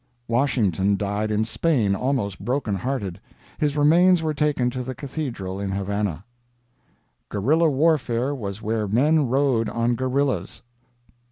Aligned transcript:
"Washington 0.27 0.97
died 0.97 1.29
in 1.29 1.45
Spain 1.45 1.93
almost 1.93 2.43
broken 2.43 2.73
hearted. 2.73 3.21
His 3.59 3.77
remains 3.77 4.23
were 4.23 4.33
taken 4.33 4.71
to 4.71 4.81
the 4.81 4.95
cathedral 4.95 5.59
in 5.59 5.69
Havana. 5.69 6.25
"Gorilla 7.29 7.69
warfare 7.69 8.33
was 8.33 8.63
where 8.63 8.87
men 8.87 9.27
rode 9.27 9.69
on 9.69 9.93
gorillas." 9.93 10.63